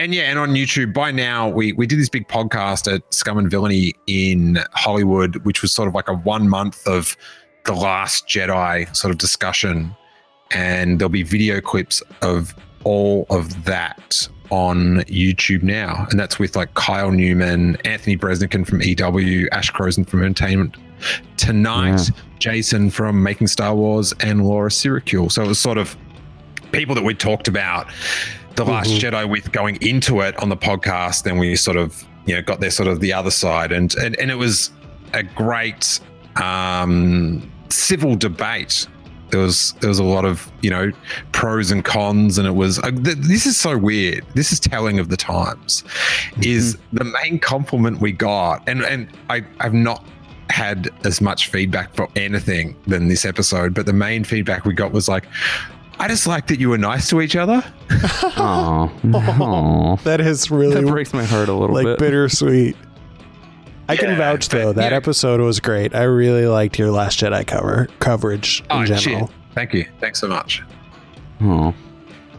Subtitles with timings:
[0.00, 3.38] and yeah, and on YouTube by now we we did this big podcast at Scum
[3.38, 7.16] and Villainy in Hollywood, which was sort of like a one month of
[7.66, 9.94] the Last Jedi sort of discussion,
[10.50, 16.56] and there'll be video clips of all of that on YouTube now, and that's with
[16.56, 20.76] like Kyle Newman, Anthony Breznican from EW, Ash Crossan from Entertainment
[21.36, 22.22] Tonight, Yeah.
[22.40, 25.34] Jason from Making Star Wars, and Laura Syracuse.
[25.34, 25.96] So it was sort of
[26.72, 27.86] people that we talked about
[28.56, 31.24] the Last Jedi with going into it on the podcast.
[31.24, 34.18] Then we sort of you know got there sort of the other side, and and,
[34.18, 34.70] and it was
[35.12, 36.00] a great
[36.36, 38.86] um, civil debate.
[39.30, 40.92] There was there was a lot of you know
[41.32, 44.24] pros and cons, and it was uh, th- this is so weird.
[44.34, 45.84] This is telling of the times.
[46.42, 50.04] Is the main compliment we got, and and I I've not
[50.50, 54.92] had as much feedback for anything than this episode, but the main feedback we got
[54.92, 55.24] was like,
[56.00, 57.62] I just like that you were nice to each other.
[58.42, 59.98] Oh, no.
[60.04, 61.84] That is really that breaks my heart a little bit.
[61.84, 61.98] like bit.
[61.98, 62.76] bittersweet.
[63.88, 64.96] I can Yeah, vouch but, though that yeah.
[64.96, 65.94] episode was great.
[65.94, 69.26] I really liked your Last Jedi cover coverage in Oh, general.
[69.26, 69.36] shit.
[69.54, 69.84] Thank you.
[70.00, 70.62] Thanks so much.
[71.42, 71.74] Oh,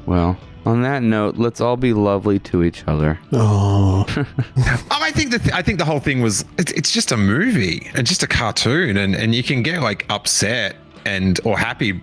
[0.05, 0.37] well.
[0.65, 3.19] On that note, let's all be lovely to each other.
[3.33, 7.11] Oh, Oh, I think the th- I think the whole thing was it's, it's just
[7.11, 11.57] a movie and just a cartoon, and and you can get like upset and or
[11.57, 12.01] happy,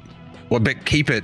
[0.51, 1.23] well, but keep it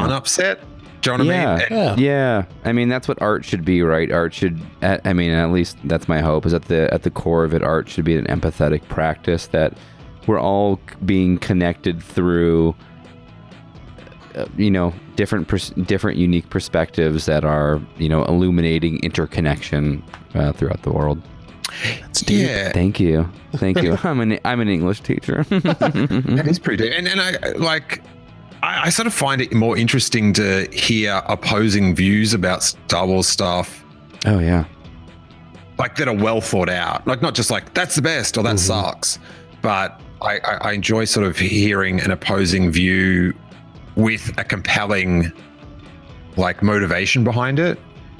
[0.00, 0.60] fun upset.
[1.00, 1.54] Do you know what I Yeah.
[1.54, 1.62] mean?
[1.70, 2.04] And- yeah.
[2.12, 4.10] Yeah, I mean that's what art should be, right?
[4.10, 6.46] Art should, I mean, at least that's my hope.
[6.46, 9.74] Is at the at the core of it, art should be an empathetic practice that
[10.26, 12.74] we're all being connected through,
[14.34, 20.02] uh, you know, different pers- different unique perspectives that are, you know, illuminating interconnection
[20.34, 21.20] uh, throughout the world.
[22.08, 22.46] It's deep.
[22.48, 23.98] yeah, Thank you, thank you.
[24.04, 25.42] I'm an I'm an English teacher.
[25.50, 26.94] that is pretty deep.
[26.96, 28.00] And and I like.
[28.64, 33.26] I, I sort of find it more interesting to hear opposing views about Star Wars
[33.26, 33.84] stuff,
[34.26, 34.64] oh yeah,
[35.78, 37.06] like that are well thought out.
[37.06, 39.18] Like not just like that's the best or that sucks,
[39.60, 43.34] but I, I, I enjoy sort of hearing an opposing view
[43.96, 45.30] with a compelling
[46.36, 47.78] like motivation behind it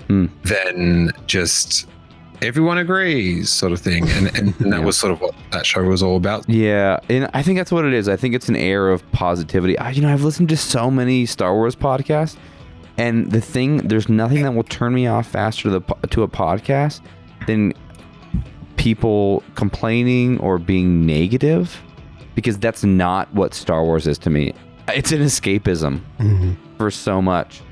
[0.08, 0.26] Hmm.
[0.44, 1.88] than just
[2.42, 4.08] everyone agrees sort of thing.
[4.10, 4.84] And and, and that Yeah.
[4.84, 6.48] was sort of what that show was all about.
[6.48, 8.08] Yeah, and I think that's what it is.
[8.08, 9.78] I think it's an air of positivity.
[9.78, 12.36] I, you know, I've listened to so many Star Wars podcasts,
[12.98, 16.28] and the thing, there's nothing that will turn me off faster to the to a
[16.28, 17.00] podcast
[17.46, 17.72] than
[18.76, 21.80] people complaining or being negative,
[22.34, 24.52] because that's not what Star Wars is to me.
[24.88, 26.56] It's an escapism Mhm.
[26.76, 27.62] for so much.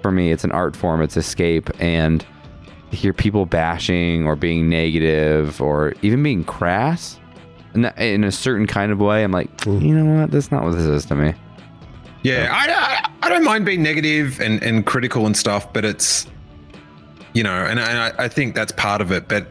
[0.00, 1.02] For me, it's an art form.
[1.02, 2.26] It's escape, and to
[2.90, 7.18] hear people bashing or being negative or even being crass
[7.74, 9.22] in, that, in a certain kind of way.
[9.22, 9.82] I'm like, Mm.
[9.82, 10.30] you know what?
[10.30, 11.34] That's not what this is to me.
[12.22, 16.26] Yeah, I, I, I don't mind being negative and, and critical and stuff, but it's,
[17.32, 19.46] you know, and I, I think that's part of it, but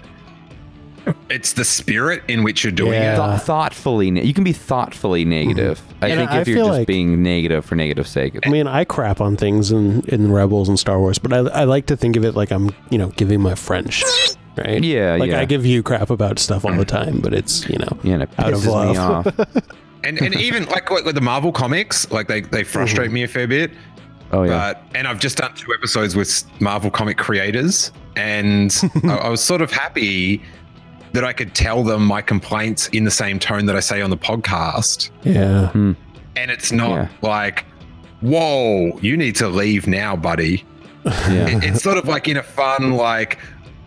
[1.30, 3.14] it's the spirit in which you're doing Yeah.
[3.14, 3.18] it.
[3.18, 5.30] Thought thoughtfully, ne- you can be thoughtfully mm-hmm.
[5.30, 5.82] negative.
[6.02, 8.68] I And think I if you're just like- being negative for negative sake, I mean,
[8.68, 11.98] I crap on things in, in Rebels and Star Wars, but I, I like to
[11.98, 14.84] think of it like I'm, you know, giving my friend shit, right?
[14.84, 15.40] Yeah, Like yeah.
[15.42, 18.24] I give you crap about stuff all the time, but it's, you know, yeah, and
[18.24, 19.28] it Out of pisses me love.
[19.28, 19.64] off.
[20.02, 23.16] And and even like with with the Marvel comics, like they, they frustrate mm-hmm.
[23.16, 23.72] me a fair bit.
[24.32, 28.74] Oh yeah, But and I've just done two episodes with Marvel comic creators, and
[29.04, 30.42] I, I was sort of happy
[31.20, 34.10] that I could tell them my complaints in the same tone that I say on
[34.10, 35.10] the podcast.
[35.24, 35.70] yeah.
[35.74, 35.96] And
[36.52, 37.08] it's not Yeah.
[37.22, 37.66] like,
[38.22, 40.64] whoa, you need to leave now, buddy.
[41.06, 41.48] yeah.
[41.50, 43.38] It- it's sort of like in a fun, like,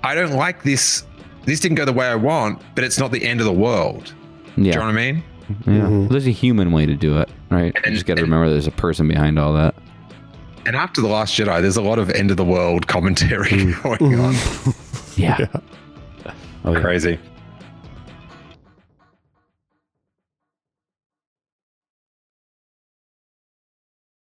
[0.04, 1.04] I don't like this.
[1.47, 4.12] This didn't go the way I want, but it's not the end of the world.
[4.56, 5.22] Do you know what I mean?
[5.66, 5.72] yeah.
[5.81, 6.09] Mhm.
[6.10, 7.72] There's a human way to do it, right?
[7.75, 9.75] And, You just got to remember there's a person behind all that.
[10.66, 14.21] And after The Last Jedi, there's a lot of end of the world commentary going
[14.21, 14.34] on.
[15.16, 15.47] Yeah.
[16.65, 16.81] Oh, yeah.
[16.81, 17.19] Crazy.